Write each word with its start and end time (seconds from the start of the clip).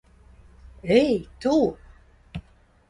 Ei, 0.97 1.13
tu! 1.39 1.55